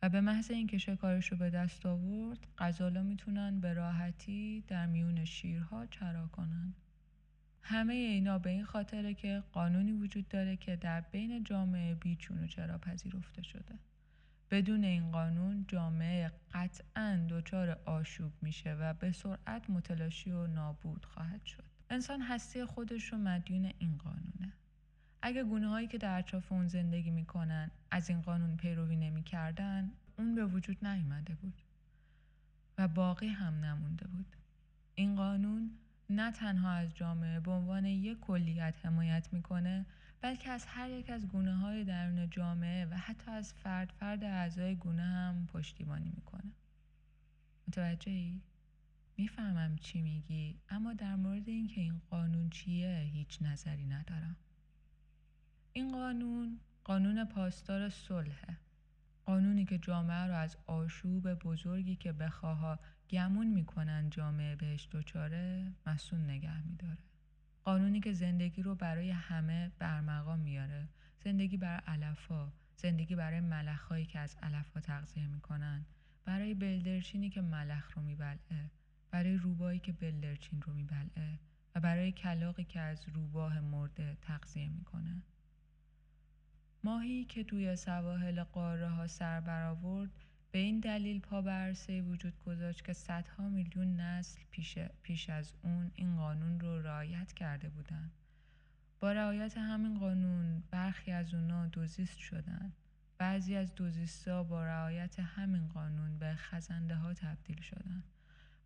و 0.01 0.09
به 0.09 0.21
محض 0.21 0.51
اینکه 0.51 0.77
شکارش 0.77 1.31
رو 1.31 1.37
به 1.37 1.49
دست 1.49 1.85
آورد 1.85 2.47
غزالا 2.57 3.03
می‌تونن 3.03 3.59
به 3.59 3.73
راحتی 3.73 4.63
در 4.67 4.85
میون 4.85 5.25
شیرها 5.25 5.85
چرا 5.85 6.27
کنن. 6.27 6.73
همه 7.61 7.93
اینا 7.93 8.39
به 8.39 8.49
این 8.49 8.65
خاطره 8.65 9.13
که 9.13 9.43
قانونی 9.51 9.91
وجود 9.91 10.27
داره 10.27 10.55
که 10.57 10.75
در 10.75 11.01
بین 11.01 11.43
جامعه 11.43 11.95
بیچون 11.95 12.43
و 12.43 12.47
چرا 12.47 12.77
پذیرفته 12.77 13.41
شده. 13.41 13.79
بدون 14.51 14.83
این 14.83 15.11
قانون 15.11 15.65
جامعه 15.67 16.31
قطعا 16.53 17.27
دچار 17.29 17.79
آشوب 17.85 18.31
میشه 18.41 18.73
و 18.73 18.93
به 18.93 19.11
سرعت 19.11 19.69
متلاشی 19.69 20.31
و 20.31 20.47
نابود 20.47 21.05
خواهد 21.05 21.45
شد. 21.45 21.68
انسان 21.89 22.21
هستی 22.21 22.65
خودش 22.65 23.13
رو 23.13 23.17
مدیون 23.17 23.71
این 23.79 23.97
قانونه. 23.97 24.53
اگه 25.21 25.43
گونه 25.43 25.67
هایی 25.67 25.87
که 25.87 25.97
در 25.97 26.19
اطراف 26.19 26.51
اون 26.51 26.67
زندگی 26.67 27.09
می‌کنن 27.09 27.71
از 27.91 28.09
این 28.09 28.21
قانون 28.21 28.57
پیروی 28.57 28.95
نمی‌کردن 28.95 29.91
اون 30.17 30.35
به 30.35 30.45
وجود 30.45 30.85
نیامده 30.85 31.35
بود 31.35 31.61
و 32.77 32.87
باقی 32.87 33.27
هم 33.27 33.53
نمونده 33.53 34.07
بود. 34.07 34.35
این 34.95 35.15
قانون 35.15 35.71
نه 36.09 36.31
تنها 36.31 36.71
از 36.71 36.95
جامعه 36.95 37.39
به 37.39 37.51
عنوان 37.51 37.85
یک 37.85 38.19
کلیت 38.19 38.85
حمایت 38.85 39.33
می‌کنه 39.33 39.85
بلکه 40.21 40.49
از 40.49 40.65
هر 40.65 40.89
یک 40.89 41.09
از 41.09 41.27
گونه 41.27 41.55
های 41.55 41.83
درون 41.83 42.29
جامعه 42.29 42.85
و 42.85 42.93
حتی 42.93 43.31
از 43.31 43.53
فرد 43.53 43.91
فرد 43.99 44.23
اعضای 44.23 44.75
گونه 44.75 45.03
هم 45.03 45.47
پشتیبانی 45.53 46.09
می‌کنه. 46.15 46.51
متوجه 47.67 48.11
ای؟ 48.11 48.41
می‌فهمم 49.19 49.75
چی 49.75 50.01
میگی 50.01 50.59
اما 50.69 50.93
در 50.93 51.15
مورد 51.15 51.49
اینکه 51.49 51.81
این 51.81 52.01
قانون 52.09 52.49
چیه 52.49 53.09
هیچ 53.13 53.41
نظری 53.41 53.85
ندارم. 53.85 54.35
این 55.73 55.91
قانون 55.91 56.59
قانون 56.83 57.25
پاسدار 57.25 57.89
صلحه. 57.89 58.57
قانونی 59.25 59.65
که 59.65 59.77
جامعه 59.77 60.25
رو 60.25 60.35
از 60.35 60.57
آشوب 60.65 61.33
بزرگی 61.33 61.95
که 61.95 62.13
بخواها 62.13 62.79
گمون 63.09 63.47
می‌کنن 63.47 64.09
جامعه 64.09 64.55
بهش 64.55 64.87
دچاره 64.91 65.73
مسون 65.85 66.29
نگه 66.29 66.61
میداره. 66.61 66.97
قانونی 67.63 67.99
که 67.99 68.13
زندگی 68.13 68.61
رو 68.61 68.75
برای 68.75 69.11
همه 69.11 69.71
برمقام 69.79 70.39
میاره. 70.39 70.89
زندگی 71.23 71.57
برای 71.57 71.81
علفا 71.87 72.51
زندگی 72.75 73.15
برای 73.15 73.39
ملخهایی 73.39 74.05
که 74.05 74.19
از 74.19 74.35
علفا 74.41 74.79
تغذیه 74.79 75.27
می‌کنن. 75.27 75.85
برای 76.25 76.53
بلدرچینی 76.53 77.29
که 77.29 77.41
ملخ 77.41 77.97
رو 77.97 78.01
میبلعه. 78.01 78.71
برای 79.19 79.37
روبایی 79.37 79.79
که 79.79 79.91
بلدرچین 79.91 80.61
رو 80.61 80.73
میبلعه 80.73 81.39
و 81.75 81.79
برای 81.79 82.11
کلاقی 82.11 82.63
که 82.63 82.79
از 82.79 83.09
روباه 83.13 83.59
مرده 83.59 84.17
تغذیه 84.21 84.69
می‌کنه. 84.69 85.21
ماهی 86.83 87.25
که 87.25 87.43
توی 87.43 87.75
سواحل 87.75 88.43
قاره 88.43 88.89
ها 88.89 89.07
سر 89.07 89.41
برآورد 89.41 90.09
به 90.51 90.59
این 90.59 90.79
دلیل 90.79 91.19
پا 91.19 91.41
برسه 91.41 92.01
وجود 92.01 92.43
گذاشت 92.45 92.85
که 92.85 92.93
صدها 92.93 93.49
میلیون 93.49 93.95
نسل 93.95 94.39
پیش, 94.51 94.77
پیش 95.01 95.29
از 95.29 95.53
اون 95.63 95.91
این 95.95 96.15
قانون 96.15 96.59
رو 96.59 96.81
رعایت 96.81 97.33
کرده 97.33 97.69
بودن. 97.69 98.11
با 98.99 99.11
رعایت 99.11 99.57
همین 99.57 99.99
قانون 99.99 100.63
برخی 100.71 101.11
از 101.11 101.33
اونا 101.33 101.67
دوزیست 101.67 102.17
شدن. 102.17 102.73
بعضی 103.17 103.55
از 103.55 103.75
دوزیستا 103.75 104.43
با 104.43 104.65
رعایت 104.65 105.19
همین 105.19 105.67
قانون 105.67 106.17
به 106.19 106.35
خزنده 106.35 106.95
ها 106.95 107.13
تبدیل 107.13 107.61
شدن. 107.61 108.03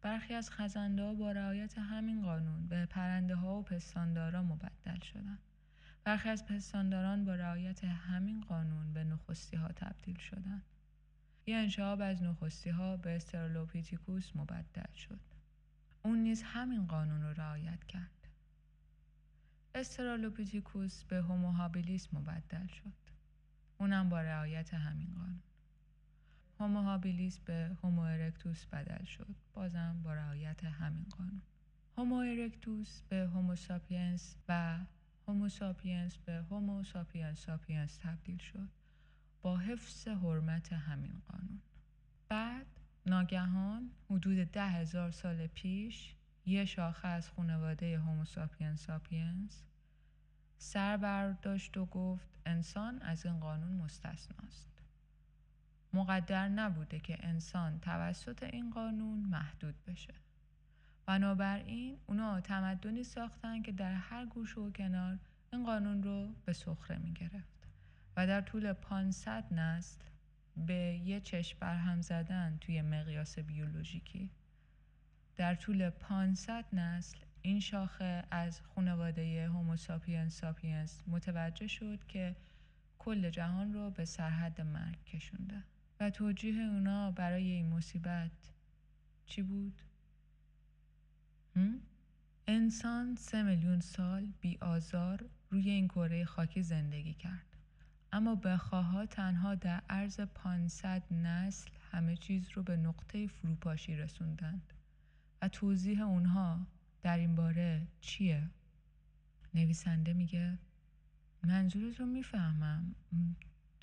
برخی 0.03 0.33
از 0.33 0.51
خزنده 0.51 1.13
با 1.13 1.31
رعایت 1.31 1.77
همین 1.77 2.21
قانون 2.21 2.67
به 2.67 2.85
پرنده 2.85 3.35
ها 3.35 3.59
و 3.59 3.63
پستاندارا 3.63 4.43
مبدل 4.43 4.99
شدند. 4.99 5.39
برخی 6.03 6.29
از 6.29 6.45
پستانداران 6.45 7.25
با 7.25 7.35
رعایت 7.35 7.83
همین 7.83 8.41
قانون 8.41 8.93
به 8.93 9.03
نخستی 9.03 9.57
ها 9.57 9.67
تبدیل 9.67 10.17
شدند. 10.17 10.63
یه 11.45 11.55
انشعاب 11.55 12.01
از 12.01 12.23
نخستی 12.23 12.69
ها 12.69 12.97
به 12.97 13.15
استرالوپیتیکوس 13.15 14.35
مبدل 14.35 14.93
شد. 14.93 15.19
اون 16.03 16.17
نیز 16.17 16.43
همین 16.43 16.87
قانون 16.87 17.21
رو 17.21 17.33
رعایت 17.33 17.83
کرد. 17.83 18.27
استرالوپیتیکوس 19.75 21.03
به 21.03 21.21
هوموهابیلیس 21.21 22.13
مبدل 22.13 22.67
شد. 22.67 22.93
اونم 23.77 24.09
با 24.09 24.21
رعایت 24.21 24.73
همین 24.73 25.13
قانون. 25.15 25.52
هومو 26.63 26.81
هابیلیس 26.81 27.39
به 27.39 27.77
هومو 27.83 28.01
ارکتوس 28.01 28.65
بدل 28.65 29.03
شد. 29.03 29.35
بازم 29.53 30.01
با 30.03 30.13
رعایت 30.13 30.63
همین 30.63 31.05
قانون. 31.17 31.41
هومو 31.97 32.15
ارکتوس 32.15 33.01
به 33.01 33.27
هومو 33.27 33.55
ساپینس 33.55 34.37
و 34.49 34.79
هومو 35.27 35.49
ساپینس 35.49 36.17
به 36.17 36.45
هومو 36.49 36.83
ساپینس 36.83 37.45
ساپینس 37.45 37.97
تبدیل 37.97 38.37
شد. 38.37 38.69
با 39.41 39.57
حفظ 39.57 40.07
حرمت 40.07 40.73
همین 40.73 41.21
قانون. 41.27 41.61
بعد 42.29 42.67
ناگهان 43.05 43.91
حدود 44.09 44.51
ده 44.51 44.67
هزار 44.67 45.11
سال 45.11 45.47
پیش 45.47 46.15
یه 46.45 46.65
شاخه 46.65 47.07
از 47.07 47.29
خانواده 47.29 47.99
هومو 47.99 48.25
ساپینس 48.25 48.85
ساپینس 48.85 49.63
سر 50.57 50.97
برداشت 50.97 51.77
و 51.77 51.85
گفت 51.85 52.39
انسان 52.45 53.01
از 53.01 53.25
این 53.25 53.39
قانون 53.39 53.71
مستثناست. 53.71 54.72
مقدر 55.93 56.47
نبوده 56.47 56.99
که 56.99 57.17
انسان 57.19 57.79
توسط 57.79 58.43
این 58.43 58.71
قانون 58.71 59.19
محدود 59.19 59.75
بشه. 59.87 60.13
بنابراین 61.05 61.97
اونا 62.05 62.41
تمدنی 62.41 63.03
ساختن 63.03 63.61
که 63.61 63.71
در 63.71 63.93
هر 63.93 64.25
گوشه 64.25 64.61
و 64.61 64.71
کنار 64.71 65.19
این 65.53 65.65
قانون 65.65 66.03
رو 66.03 66.29
به 66.45 66.53
سخره 66.53 66.97
می 66.97 67.13
گرفت 67.13 67.67
و 68.17 68.27
در 68.27 68.41
طول 68.41 68.73
500 68.73 69.53
نسل 69.53 70.01
به 70.57 71.01
یه 71.05 71.19
چشم 71.19 71.57
برهم 71.59 72.01
زدن 72.01 72.57
توی 72.61 72.81
مقیاس 72.81 73.39
بیولوژیکی 73.39 74.29
در 75.35 75.55
طول 75.55 75.89
500 75.89 76.65
نسل 76.73 77.17
این 77.41 77.59
شاخه 77.59 78.23
از 78.31 78.61
خانواده 78.61 79.49
هوموساپینس 79.49 80.39
ساپینس 80.39 81.03
متوجه 81.07 81.67
شد 81.67 82.05
که 82.07 82.35
کل 82.99 83.29
جهان 83.29 83.73
رو 83.73 83.89
به 83.89 84.05
سرحد 84.05 84.61
مرگ 84.61 85.03
کشونده 85.05 85.63
و 85.99 86.09
توجیه 86.09 86.63
اونا 86.63 87.11
برای 87.11 87.51
این 87.51 87.69
مصیبت 87.69 88.31
چی 89.25 89.41
بود؟ 89.41 89.81
هم؟ 91.55 91.79
انسان 92.47 93.15
سه 93.15 93.43
میلیون 93.43 93.79
سال 93.79 94.27
بی 94.41 94.57
آزار 94.61 95.29
روی 95.49 95.69
این 95.69 95.87
کره 95.87 96.25
خاکی 96.25 96.63
زندگی 96.63 97.13
کرد. 97.13 97.57
اما 98.11 98.35
بخواها 98.35 99.05
تنها 99.05 99.55
در 99.55 99.81
عرض 99.89 100.19
500 100.19 101.13
نسل 101.13 101.71
همه 101.91 102.15
چیز 102.15 102.49
رو 102.49 102.63
به 102.63 102.77
نقطه 102.77 103.27
فروپاشی 103.27 103.95
رسوندند 103.95 104.73
و 105.41 105.47
توضیح 105.47 106.01
اونها 106.01 106.67
در 107.01 107.17
این 107.17 107.35
باره 107.35 107.87
چیه؟ 108.01 108.49
نویسنده 109.53 110.13
میگه 110.13 110.57
منظورت 111.43 111.99
رو 111.99 112.05
می‌فهمم 112.05 112.95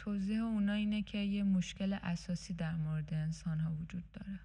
توضیح 0.00 0.42
اونا 0.42 0.72
اینه 0.72 1.02
که 1.02 1.18
یه 1.18 1.42
مشکل 1.42 1.98
اساسی 2.02 2.54
در 2.54 2.74
مورد 2.76 3.14
انسان 3.14 3.60
ها 3.60 3.72
وجود 3.74 4.12
داره. 4.12 4.40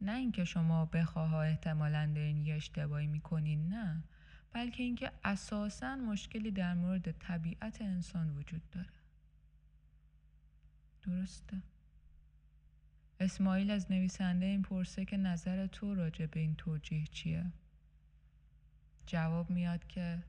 نه 0.00 0.12
اینکه 0.12 0.44
شما 0.44 0.86
بخواها 0.86 1.42
احتمالا 1.42 2.12
دارین 2.14 2.46
یه 2.46 2.54
اشتباهی 2.54 3.06
می‌کنین 3.06 3.68
نه. 3.68 4.04
بلکه 4.52 4.82
اینکه 4.82 5.12
اساسا 5.24 5.96
مشکلی 5.96 6.50
در 6.50 6.74
مورد 6.74 7.12
طبیعت 7.12 7.82
انسان 7.82 8.36
وجود 8.36 8.70
داره. 8.70 8.92
درسته؟ 11.02 11.62
اسماعیل 13.20 13.70
از 13.70 13.92
نویسنده 13.92 14.46
این 14.46 14.62
پرسه 14.62 15.04
که 15.04 15.16
نظر 15.16 15.66
تو 15.66 15.94
راجع 15.94 16.26
به 16.26 16.40
این 16.40 16.54
توجیه 16.54 17.06
چیه؟ 17.06 17.52
جواب 19.06 19.50
میاد 19.50 19.86
که 19.86 20.22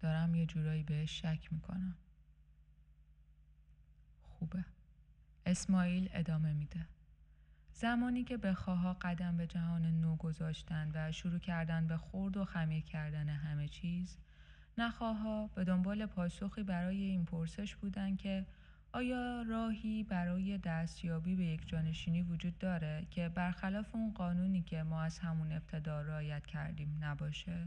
دارم 0.00 0.34
یه 0.34 0.46
جورایی 0.46 0.82
بهش 0.82 1.22
شک 1.22 1.52
می‌کنم. 1.52 1.96
خوبه 4.44 4.64
اسماعیل 5.46 6.08
ادامه 6.12 6.52
میده 6.52 6.86
زمانی 7.72 8.24
که 8.24 8.36
بخواها 8.36 8.96
قدم 9.00 9.36
به 9.36 9.46
جهان 9.46 10.00
نو 10.00 10.16
گذاشتن 10.16 10.90
و 10.94 11.12
شروع 11.12 11.38
کردن 11.38 11.86
به 11.86 11.96
خورد 11.96 12.36
و 12.36 12.44
خمیر 12.44 12.84
کردن 12.84 13.28
همه 13.28 13.68
چیز 13.68 14.18
نخواها 14.78 15.46
به 15.46 15.64
دنبال 15.64 16.06
پاسخی 16.06 16.62
برای 16.62 17.02
این 17.02 17.24
پرسش 17.24 17.76
بودن 17.76 18.16
که 18.16 18.46
آیا 18.92 19.42
راهی 19.42 20.02
برای 20.02 20.58
دستیابی 20.58 21.36
به 21.36 21.44
یک 21.44 21.68
جانشینی 21.68 22.22
وجود 22.22 22.58
داره 22.58 23.06
که 23.10 23.28
برخلاف 23.28 23.94
اون 23.94 24.12
قانونی 24.12 24.62
که 24.62 24.82
ما 24.82 25.02
از 25.02 25.18
همون 25.18 25.52
ابتدا 25.52 26.02
رعایت 26.02 26.46
کردیم 26.46 26.98
نباشه؟ 27.00 27.66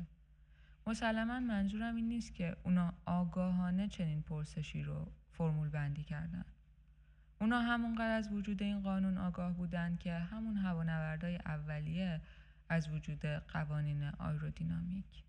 مسلما 0.87 1.39
منظورم 1.39 1.95
این 1.95 2.07
نیست 2.07 2.33
که 2.33 2.57
اونا 2.63 2.93
آگاهانه 3.05 3.87
چنین 3.87 4.21
پرسشی 4.21 4.83
رو 4.83 5.11
فرمول 5.31 5.69
بندی 5.69 6.03
کردن. 6.03 6.45
اونا 7.41 7.61
همونقدر 7.61 8.17
از 8.17 8.31
وجود 8.31 8.63
این 8.63 8.81
قانون 8.81 9.17
آگاه 9.17 9.53
بودن 9.53 9.97
که 9.97 10.13
همون 10.13 10.57
هوانوردای 10.57 11.35
اولیه 11.35 12.21
از 12.69 12.89
وجود 12.89 13.25
قوانین 13.25 14.03
آیرودینامیک. 14.03 15.23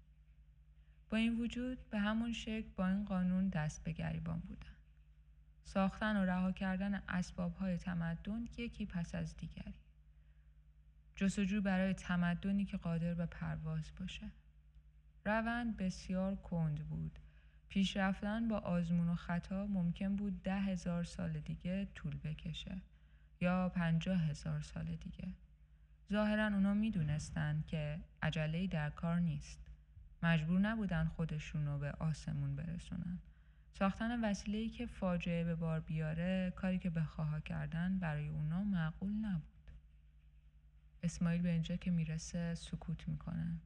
با 1.11 1.17
این 1.17 1.41
وجود 1.41 1.91
به 1.91 1.99
همون 1.99 2.33
شکل 2.33 2.69
با 2.77 2.89
این 2.89 3.05
قانون 3.05 3.49
دست 3.49 3.85
به 3.85 3.93
گریبان 3.93 4.39
بودن. 4.39 4.77
ساختن 5.65 6.17
و 6.17 6.25
رها 6.25 6.53
کردن 6.53 7.03
اسباب 7.09 7.55
های 7.55 7.77
تمدن 7.77 8.49
یکی 8.57 8.87
پس 8.87 9.15
از 9.15 9.37
دیگری. 9.37 9.75
جستجو 11.17 11.61
برای 11.61 11.95
تمدنی 11.95 12.65
که 12.65 12.77
قادر 12.77 13.15
به 13.15 13.27
پرواز 13.27 13.91
باشه. 14.01 14.31
روند 15.25 15.77
بسیار 15.77 16.37
کند 16.37 16.89
بود. 16.89 17.19
پیش 17.69 17.97
رفتن 17.97 18.49
با 18.49 18.59
آزمون 18.59 19.09
و 19.09 19.15
خطا 19.15 19.67
ممکن 19.67 20.17
بود 20.17 20.43
ده 20.43 20.61
هزار 20.61 21.05
سال 21.05 21.41
دیگه 21.41 21.89
طول 21.95 22.17
بکشه 22.17 22.83
یا 23.41 23.69
پنجاه 23.69 24.21
هزار 24.21 24.61
سال 24.61 24.85
دیگه. 24.85 25.29
ظاهرا 26.13 26.47
اونا 26.47 26.75
می‌دونستن 26.75 27.65
که 27.67 28.01
عجله 28.23 28.67
در 28.67 28.91
کار 28.91 29.19
نیست. 29.19 29.61
مجبور 30.23 30.61
نبودن 30.61 31.05
خودشون 31.05 31.67
رو 31.67 31.79
به 31.79 31.93
آسمون 31.93 32.57
برسونن. 32.57 33.19
ساختن 33.73 34.25
وسیله‌ای 34.25 34.69
که 34.69 34.87
فاجعه 34.87 35.45
به 35.45 35.55
بار 35.55 35.81
بیاره 35.81 36.53
کاری 36.57 36.79
که 36.79 36.91
به 36.91 37.05
خواها 37.05 37.41
کردن 37.41 37.99
برای 37.99 38.29
اونا 38.29 38.65
معقول 38.65 39.13
نبود. 39.13 39.43
اسماعیل 41.03 41.43
به 41.43 41.51
اینجا 41.51 41.77
که 41.77 41.91
می‌رسه 41.91 42.55
سکوت 42.55 43.09
می‌کنه. 43.09 43.57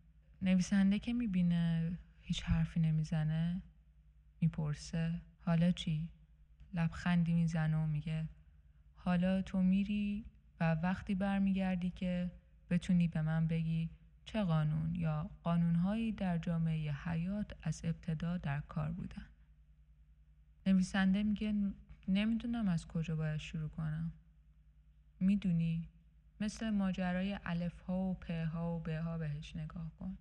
نویسنده 0.42 0.98
که 0.98 1.12
می‌بینه 1.12 1.98
هیچ 2.20 2.42
حرفی 2.42 2.80
نمی‌زنه 2.80 3.62
می‌پرسه 4.42 5.20
حالا 5.40 5.70
چی؟ 5.70 6.08
لبخندی 6.74 7.32
می‌زنه 7.32 7.76
و 7.76 7.86
میگه 7.86 8.28
حالا 8.96 9.42
تو 9.42 9.62
میری 9.62 10.24
و 10.60 10.74
وقتی 10.74 11.14
برمیگردی 11.14 11.90
که 11.90 12.30
بتونی 12.70 13.08
به 13.08 13.22
من 13.22 13.46
بگی 13.46 13.90
چه 14.24 14.42
قانون 14.42 14.94
یا 14.94 15.30
قانونهایی 15.42 16.12
در 16.12 16.38
جامعه 16.38 16.92
حیات 16.92 17.52
از 17.62 17.80
ابتدا 17.84 18.36
در 18.36 18.60
کار 18.60 18.92
بودن. 18.92 19.26
نویسنده 20.66 21.22
میگه 21.22 21.54
نمی‌دونم 22.08 22.68
از 22.68 22.86
کجا 22.86 23.16
باید 23.16 23.40
شروع 23.40 23.68
کنم. 23.68 24.12
می‌دونی؟ 25.20 25.88
مثل 26.40 26.70
ماجرای 26.70 27.38
الف 27.44 27.80
ها 27.80 27.98
و 27.98 28.14
پ 28.14 28.30
ها 28.30 28.76
و 28.76 28.80
ب 28.80 28.88
ها 28.88 29.18
بهش 29.18 29.56
نگاه 29.56 29.90
کن. 29.98 30.18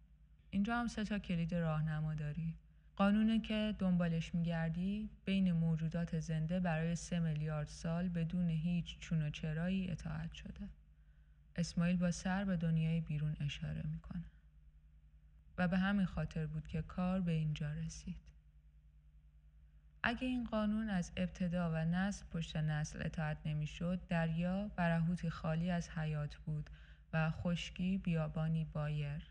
اینجا 0.49 0.79
هم 0.79 0.88
سه 0.88 1.03
تا 1.03 1.19
کلید 1.19 1.55
راهنما 1.55 2.13
داری. 2.13 2.55
قانونه 3.02 3.40
که 3.40 3.76
دنبالش 3.80 4.36
میگردی 4.36 5.10
بین 5.26 5.52
موجودات 5.52 6.20
زنده 6.20 6.60
برای 6.60 6.96
سه 6.96 7.20
میلیارد 7.20 7.68
سال 7.68 8.10
بدون 8.10 8.50
هیچ 8.50 9.00
چون 9.00 9.22
و 9.22 9.30
چرایی 9.30 9.92
اطاعت 9.92 10.34
شده. 10.34 10.70
اسماعیل 11.56 11.98
با 11.98 12.12
سر 12.12 12.46
به 12.46 12.58
دنیای 12.58 13.02
بیرون 13.02 13.36
اشاره 13.40 13.82
می‌کنه. 13.92 14.24
و 15.58 15.68
به 15.68 15.78
همین 15.78 16.06
خاطر 16.06 16.46
بود 16.46 16.68
که 16.68 16.82
کار 16.82 17.22
به 17.22 17.32
اینجا 17.32 17.72
رسید. 17.72 18.18
اگه 20.04 20.28
این 20.28 20.44
قانون 20.44 20.90
از 20.90 21.12
ابتدا 21.18 21.72
و 21.72 21.76
نسل 21.76 22.26
پشت 22.26 22.58
نسل 22.58 23.02
اطاعت 23.06 23.38
نمی‌شد 23.46 24.08
دریا 24.08 24.68
برهوتی 24.76 25.30
خالی 25.30 25.72
از 25.72 25.90
حیات 25.90 26.36
بود 26.36 26.70
و 27.14 27.32
خشکی 27.32 27.98
بیابانی 27.98 28.66
بایر. 28.66 29.31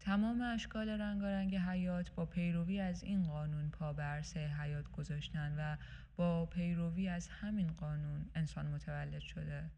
تمام 0.00 0.40
اشکال 0.40 0.88
رنگارنگ 0.88 1.56
حیات 1.56 2.10
با 2.10 2.26
پیروی 2.26 2.80
از 2.80 3.02
این 3.02 3.22
قانون 3.22 3.70
پا 3.70 3.92
به 3.92 4.02
عرصه 4.02 4.40
حیات 4.40 4.90
گذاشتن 4.90 5.54
و 5.58 5.76
با 6.16 6.46
پیروی 6.46 7.08
از 7.08 7.28
همین 7.28 7.66
قانون 7.66 8.30
انسان 8.34 8.66
متولد 8.66 9.20
شده. 9.20 9.70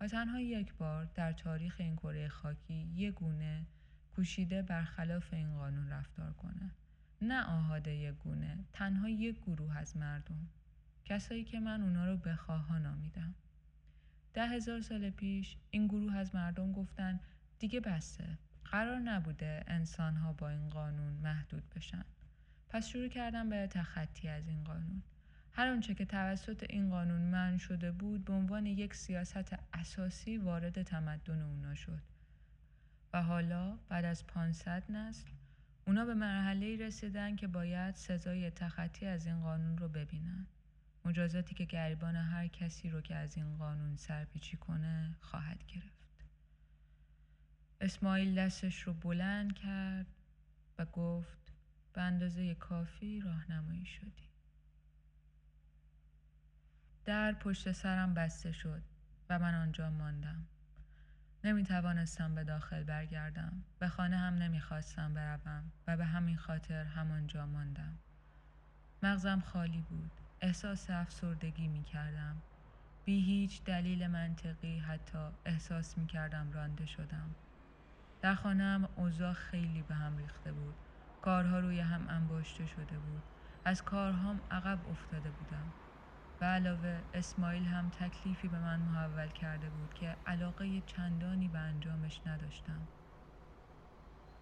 و 0.00 0.08
تنها 0.08 0.40
یک 0.40 0.74
بار 0.74 1.04
در 1.14 1.32
تاریخ 1.32 1.76
این 1.78 1.96
کره 1.96 2.28
خاکی 2.28 2.74
یک 2.94 3.14
گونه 3.14 3.66
کوشیده 4.14 4.62
برخلاف 4.62 5.34
این 5.34 5.54
قانون 5.54 5.88
رفتار 5.90 6.32
کنه. 6.32 6.70
نه 7.22 7.44
آهاده 7.44 7.94
یک 7.94 8.14
گونه 8.14 8.58
تنها 8.72 9.08
یک 9.08 9.40
گروه 9.40 9.76
از 9.76 9.96
مردم. 9.96 10.48
کسایی 11.04 11.44
که 11.44 11.60
من 11.60 11.82
اونا 11.82 12.06
رو 12.06 12.16
بخواها 12.16 12.78
نامیدم. 12.78 13.34
ده 14.34 14.48
هزار 14.48 14.80
سال 14.80 15.10
پیش 15.10 15.56
این 15.70 15.86
گروه 15.86 16.16
از 16.16 16.34
مردم 16.34 16.72
گفتن 16.72 17.20
دیگه 17.58 17.80
بسته 17.80 18.38
قرار 18.72 18.98
نبوده 18.98 19.64
انسان 19.66 20.16
ها 20.16 20.32
با 20.32 20.48
این 20.48 20.70
قانون 20.70 21.12
محدود 21.12 21.62
بشن. 21.76 22.04
پس 22.68 22.86
شروع 22.86 23.08
کردم 23.08 23.48
به 23.48 23.66
تخطی 23.66 24.28
از 24.28 24.48
این 24.48 24.64
قانون. 24.64 25.02
هر 25.52 25.68
آنچه 25.68 25.94
که 25.94 26.04
توسط 26.04 26.66
این 26.70 26.90
قانون 26.90 27.20
من 27.20 27.58
شده 27.58 27.92
بود 27.92 28.24
به 28.24 28.32
عنوان 28.32 28.66
یک 28.66 28.94
سیاست 28.94 29.56
اساسی 29.72 30.38
وارد 30.38 30.82
تمدن 30.82 31.42
اونا 31.42 31.74
شد. 31.74 32.02
و 33.12 33.22
حالا 33.22 33.78
بعد 33.88 34.04
از 34.04 34.26
500 34.26 34.90
نسل 34.90 35.28
اونا 35.86 36.04
به 36.04 36.14
مرحله 36.14 36.76
رسیدن 36.76 37.36
که 37.36 37.46
باید 37.46 37.94
سزای 37.94 38.50
تخطی 38.50 39.06
از 39.06 39.26
این 39.26 39.40
قانون 39.40 39.78
رو 39.78 39.88
ببینن. 39.88 40.46
مجازاتی 41.04 41.54
که 41.54 41.64
گریبان 41.64 42.16
هر 42.16 42.48
کسی 42.48 42.90
رو 42.90 43.00
که 43.00 43.14
از 43.14 43.36
این 43.36 43.56
قانون 43.56 43.96
سرپیچی 43.96 44.56
کنه 44.56 45.14
خواهد 45.20 45.64
گرفت. 45.68 46.05
اسماعیل 47.86 48.34
دستش 48.34 48.82
رو 48.82 48.92
بلند 48.92 49.54
کرد 49.54 50.06
و 50.78 50.84
گفت 50.84 51.52
به 51.92 52.00
اندازه 52.00 52.54
کافی 52.54 53.20
راهنمایی 53.20 53.86
شدی. 53.86 54.28
در 57.04 57.32
پشت 57.32 57.72
سرم 57.72 58.14
بسته 58.14 58.52
شد 58.52 58.82
و 59.30 59.38
من 59.38 59.54
آنجا 59.54 59.90
ماندم. 59.90 60.46
نمی 61.44 61.64
توانستم 61.64 62.34
به 62.34 62.44
داخل 62.44 62.84
برگردم 62.84 63.62
به 63.78 63.88
خانه 63.88 64.16
هم 64.16 64.34
نمی‌خواستم 64.34 65.14
بروم 65.14 65.72
و 65.86 65.96
به 65.96 66.04
همین 66.04 66.36
خاطر 66.36 66.84
همانجا 66.84 67.46
ماندم. 67.46 67.98
مغزم 69.02 69.40
خالی 69.40 69.80
بود. 69.80 70.10
احساس 70.40 70.90
افسردگی 70.90 71.68
می 71.68 71.84
کردم 71.84 72.42
بی 73.04 73.20
هیچ 73.20 73.64
دلیل 73.64 74.06
منطقی 74.06 74.78
حتی 74.78 75.28
احساس 75.44 75.98
می 75.98 76.06
کردم 76.06 76.52
رانده 76.52 76.86
شدم. 76.86 77.34
در 78.20 78.34
خانه 78.34 78.64
هم 78.64 78.88
اوضاع 78.96 79.32
خیلی 79.32 79.82
به 79.82 79.94
هم 79.94 80.16
ریخته 80.16 80.52
بود. 80.52 80.76
کارها 81.22 81.58
روی 81.60 81.80
هم 81.80 82.08
انباشته 82.08 82.66
شده 82.66 82.98
بود. 82.98 83.22
از 83.64 83.82
کارهام 83.82 84.40
عقب 84.50 84.88
افتاده 84.88 85.30
بودم. 85.30 85.72
به 86.38 86.46
علاوه 86.46 87.02
اسماعیل 87.14 87.64
هم 87.64 87.90
تکلیفی 87.90 88.48
به 88.48 88.58
من 88.58 88.80
محول 88.80 89.28
کرده 89.28 89.70
بود 89.70 89.94
که 89.94 90.16
علاقه 90.26 90.80
چندانی 90.80 91.48
به 91.48 91.58
انجامش 91.58 92.20
نداشتم. 92.26 92.88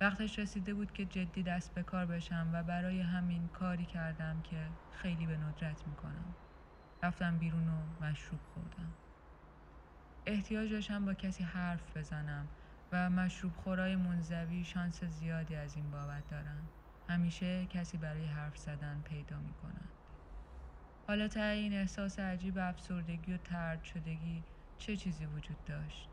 وقتش 0.01 0.39
رسیده 0.39 0.75
بود 0.75 0.93
که 0.93 1.05
جدی 1.05 1.43
دست 1.43 1.75
به 1.75 1.83
کار 1.83 2.07
بشم 2.07 2.51
و 2.53 2.63
برای 2.63 3.01
همین 3.01 3.49
کاری 3.49 3.87
کردم 3.87 4.43
که 4.43 4.73
خیلی 4.91 5.27
به 5.27 5.37
ندرت 5.37 5.87
می‌کنم. 5.87 6.35
رفتم 7.03 7.39
بیرون 7.39 7.69
و 7.69 8.05
مشروب 8.05 8.41
خوردم. 8.55 8.95
احتیاج 10.27 10.73
داشتم 10.73 11.05
با 11.05 11.15
کسی 11.15 11.45
حرف 11.45 11.97
بزنم. 11.97 12.49
و 12.95 13.11
مشروب 13.11 13.53
خورای 13.57 13.97
منزوی 13.97 14.65
شانس 14.65 15.05
زیادی 15.05 15.55
از 15.55 15.77
این 15.77 15.91
بابت 15.91 16.29
دارن. 16.29 16.63
همیشه 17.09 17.67
کسی 17.67 17.99
برای 17.99 18.27
حرف 18.27 18.59
زدن 18.59 19.03
پیدا 19.05 19.39
می‌کنن. 19.39 19.89
حالا 21.09 21.29
ته 21.29 21.41
این 21.41 21.73
احساس 21.73 22.19
عجیب 22.19 22.59
افسردگی 22.59 23.35
و 23.35 23.39
ترد 23.39 23.85
شدگی 23.85 24.45
چه 24.79 24.97
چیزی 24.97 25.27
وجود 25.27 25.65
داشت؟ 25.65 26.09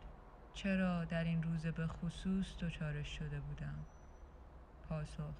چرا 0.54 1.06
در 1.06 1.24
این 1.24 1.44
روز 1.44 1.66
به 1.68 1.88
خصوص 1.88 2.58
دچارش 2.58 3.08
شده 3.18 3.40
بودم؟ 3.40 3.86
پاسخ 4.90 5.36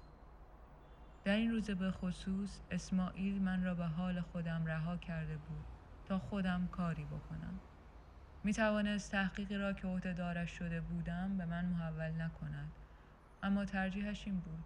در 1.24 1.36
این 1.36 1.50
روز 1.50 1.70
به 1.70 1.90
خصوص 1.90 2.60
اسماعیل 2.70 3.42
من 3.42 3.64
را 3.64 3.74
به 3.74 3.86
حال 3.86 4.20
خودم 4.20 4.66
رها 4.66 4.96
کرده 4.96 5.36
بود 5.36 5.64
تا 6.04 6.18
خودم 6.18 6.68
کاری 6.68 7.04
بکنم. 7.04 7.60
می 8.44 8.52
توانست 8.52 9.12
تحقیقی 9.12 9.56
را 9.56 9.72
که 9.72 9.86
عهدهدارش 9.86 10.50
شده 10.50 10.80
بودم 10.80 11.36
به 11.36 11.44
من 11.44 11.64
محول 11.64 12.10
نکند. 12.10 12.72
اما 13.42 13.64
ترجیحش 13.64 14.26
این 14.26 14.40
بود. 14.40 14.64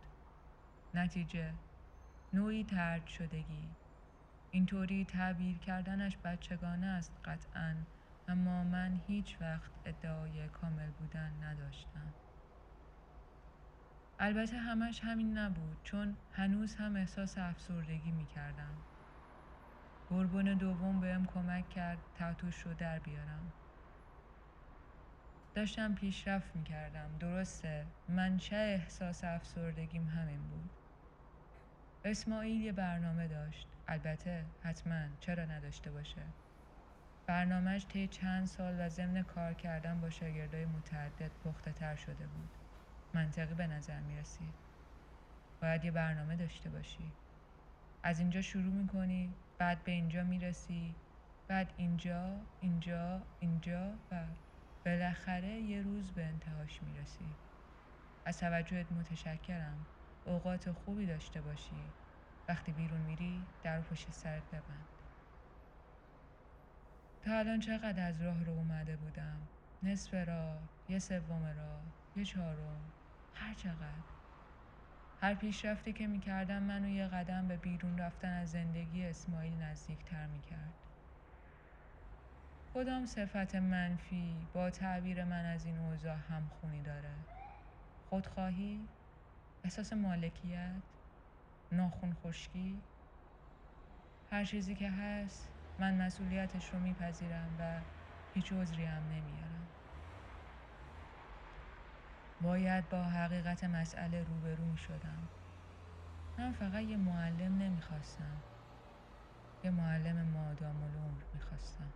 نتیجه 0.95 1.53
نوعی 2.33 2.65
ترد 2.65 3.07
شدگی. 3.07 3.69
اینطوری 4.51 5.05
تعبیر 5.05 5.59
کردنش 5.59 6.17
بچگانه 6.25 6.87
است 6.87 7.13
قطعا 7.25 7.75
اما 8.29 8.65
من 8.65 9.01
هیچ 9.07 9.37
وقت 9.41 9.71
ادعای 9.85 10.49
کامل 10.49 10.91
بودن 10.91 11.33
نداشتم. 11.43 12.15
البته 14.19 14.57
همش 14.57 15.01
همین 15.05 15.39
نبود 15.39 15.77
چون 15.85 16.17
هنوز 16.33 16.75
هم 16.75 16.97
احساس 16.97 17.39
افسردگی 17.39 18.11
می 18.11 18.27
کردم 18.27 18.77
بربون 20.11 20.55
دوم 20.55 21.01
بهم 21.01 21.27
کمک 21.27 21.69
کرد 21.69 21.99
تحتوش 22.15 22.63
رو 22.63 22.75
در 22.75 22.99
بیارم. 22.99 23.53
داشتم 25.57 25.95
پیشرفت 25.95 26.57
می 26.57 26.65
کردم 26.65 27.19
درسته. 27.19 27.87
منشه 28.09 28.57
احساس 28.57 29.25
افسردگیم 29.25 30.09
همین 30.09 30.49
بود. 30.49 30.71
اسماعیل 32.05 32.61
یه 32.61 32.73
برنامه 32.73 33.29
داشت. 33.29 33.69
البته 33.89 34.45
حتما. 34.61 35.09
چرا 35.21 35.45
نداشته 35.45 35.91
باشه؟ 35.91 36.23
برنامهش 37.27 37.87
طی 37.87 38.09
چند 38.09 38.47
سال 38.47 38.77
و 38.81 38.89
ضمن 38.89 39.23
کار 39.23 39.55
کردن 39.55 40.01
با 40.01 40.11
شاگردای 40.11 40.67
متعدد 40.67 41.31
پخته 41.45 41.73
تر 41.73 41.97
شده 41.97 42.27
بود. 42.27 42.51
منطقی 43.15 43.55
به 43.55 43.67
نظر 43.67 44.01
می 44.01 44.17
رسید 44.17 44.55
باید 45.63 45.85
یه 45.85 45.91
برنامه 45.91 46.37
داشته 46.37 46.71
باشی. 46.71 47.13
از 48.03 48.21
اینجا 48.21 48.41
شروع 48.41 48.73
می‌کنی 48.73 49.35
بعد 49.59 49.85
به 49.85 49.93
اینجا 49.93 50.25
می‌رسی 50.25 50.95
بعد 51.49 51.73
اینجا 51.77 52.41
اینجا 52.61 53.23
اینجا 53.41 53.99
و 54.11 54.25
بالاخره 54.87 55.61
یه 55.61 55.83
روز 55.83 56.13
به 56.13 56.25
انتهاش 56.25 56.83
می‌رسی. 56.83 57.37
از 58.25 58.39
توجهت 58.41 58.93
متشکرم. 58.93 59.87
اوقات 60.25 60.73
خوبی 60.73 61.07
داشته 61.07 61.41
باشی. 61.41 61.93
وقتی 62.49 62.73
بیرون 62.73 63.01
میری 63.01 63.43
در 63.63 63.81
پشت 63.81 64.11
سرت 64.11 64.43
ببند. 64.49 64.89
تا 67.23 67.39
الان 67.39 67.61
چقدر 67.61 68.09
از 68.09 68.23
راه 68.23 68.45
رو 68.45 68.53
اومده 68.53 68.97
بودم؟ 68.97 69.49
نصف 69.83 70.15
راه 70.15 70.59
یه 70.89 70.99
سوم 70.99 71.45
راه 71.45 71.83
یه 72.17 72.25
چهارم. 72.25 72.93
هر 73.35 73.55
چقدر. 73.55 74.05
هر 75.21 75.35
پیشرفتی 75.35 75.93
که 75.93 76.07
می‌کردم 76.07 76.63
منو 76.63 76.89
یه 76.89 77.07
قدم 77.07 77.49
به 77.49 77.57
بیرون 77.57 77.99
رفتن 77.99 78.33
از 78.33 78.51
زندگی 78.51 79.05
اسماعیل 79.05 79.55
نزدیکتر 79.55 80.27
می‌کرد. 80.27 80.86
کدام 82.77 83.07
صفت 83.07 83.55
منفی 83.55 84.37
با 84.55 84.71
تعبیر 84.71 85.25
من 85.25 85.45
از 85.45 85.67
این 85.67 85.79
اوضاع 85.79 86.17
همخونی 86.17 86.83
داره؟ 86.83 87.15
خودخواهی؟ 88.11 88.89
احساس 89.65 89.93
مالکیت؟ 89.93 90.83
ناخون 91.73 92.15
خشکی؟ 92.15 92.81
هر 94.31 94.45
چیزی 94.45 94.75
که 94.75 94.91
هست 94.91 95.49
من 95.79 96.03
مسئولیتش 96.03 96.71
رو 96.71 96.79
میپذیرم 96.79 97.57
و 97.61 97.81
هیچ 98.35 98.53
عذری 98.53 98.85
هم 98.85 99.03
نمیارم. 99.03 99.67
باید 102.41 102.89
با 102.89 103.03
حقیقت 103.03 103.65
مسئله 103.65 104.23
روبرو 104.23 104.65
می 104.65 104.79
شدم 104.79 105.29
من 106.39 106.53
فقط 106.53 106.83
یه 106.83 106.97
معلم 106.97 107.59
نمی‌خواستم. 107.59 108.37
یه 109.65 109.71
معلم 109.71 110.23
مادام 110.23 110.83
العمر 110.83 111.23
می‌خواستم. 111.35 111.93